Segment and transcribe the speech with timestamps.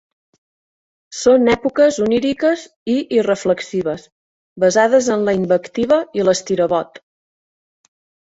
[1.17, 2.63] Són èpoques oníriques
[2.93, 4.07] i irreflexives,
[4.65, 7.01] basades en la invectiva i l'estirabot.